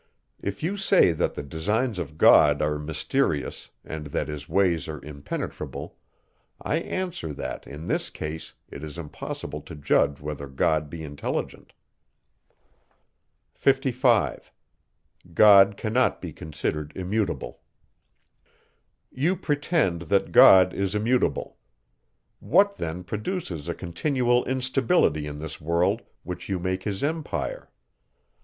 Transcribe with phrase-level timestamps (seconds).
[0.41, 4.99] If you say, that the designs of God are mysterious and that his ways are
[5.05, 5.95] impenetrable;
[6.59, 11.73] I answer, that, in this case, it is impossible to judge whether God be intelligent.
[13.53, 14.51] 55.
[15.23, 16.23] You pretend, that
[20.31, 21.57] God is immutable!
[22.39, 27.69] What then produces a continual instability in this world, which you make his empire?